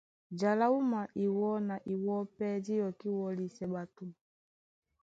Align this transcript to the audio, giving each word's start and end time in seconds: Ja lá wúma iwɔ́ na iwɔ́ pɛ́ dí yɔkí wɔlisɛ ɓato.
Ja 0.39 0.51
lá 0.59 0.65
wúma 0.73 0.99
iwɔ́ 1.25 1.53
na 1.67 1.75
iwɔ́ 1.93 2.17
pɛ́ 2.35 2.51
dí 2.65 2.73
yɔkí 2.81 3.07
wɔlisɛ 3.19 3.65
ɓato. 3.73 4.05